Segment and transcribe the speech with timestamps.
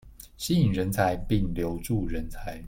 [0.35, 2.59] 吸引人才並留住人才